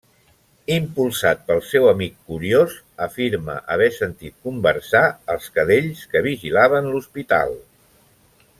Impulsat 0.75 1.43
pel 1.49 1.59
seu 1.71 1.83
amic 1.91 2.15
curiós, 2.31 2.73
afirma 3.07 3.59
haver 3.75 3.91
sentit 3.99 4.41
conversar 4.49 5.03
els 5.35 5.53
cadells 5.59 6.03
que 6.15 6.25
vigilaven 6.31 6.91
l'hospital. 6.95 7.55